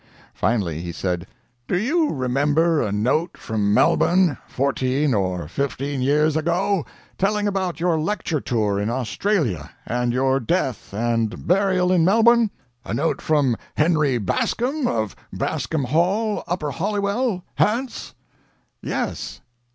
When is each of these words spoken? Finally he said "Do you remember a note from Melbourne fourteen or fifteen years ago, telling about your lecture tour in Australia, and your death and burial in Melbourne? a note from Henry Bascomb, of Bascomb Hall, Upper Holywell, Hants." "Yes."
Finally 0.33 0.81
he 0.81 0.91
said 0.91 1.27
"Do 1.67 1.77
you 1.77 2.09
remember 2.09 2.81
a 2.81 2.91
note 2.91 3.37
from 3.37 3.71
Melbourne 3.71 4.35
fourteen 4.47 5.13
or 5.13 5.47
fifteen 5.47 6.01
years 6.01 6.35
ago, 6.35 6.87
telling 7.19 7.47
about 7.47 7.79
your 7.79 7.99
lecture 7.99 8.41
tour 8.41 8.79
in 8.79 8.89
Australia, 8.89 9.69
and 9.85 10.11
your 10.11 10.39
death 10.39 10.91
and 10.91 11.45
burial 11.45 11.91
in 11.91 12.03
Melbourne? 12.03 12.49
a 12.83 12.95
note 12.95 13.21
from 13.21 13.55
Henry 13.77 14.17
Bascomb, 14.17 14.87
of 14.87 15.15
Bascomb 15.31 15.83
Hall, 15.85 16.43
Upper 16.47 16.71
Holywell, 16.71 17.43
Hants." 17.59 18.15
"Yes." 18.81 19.41